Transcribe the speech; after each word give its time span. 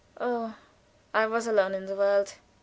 "Oh, 0.19 0.55
I 1.13 1.27
was 1.27 1.45
alone 1.45 1.75
in 1.75 1.85
the 1.85 1.95
world. 1.95 2.33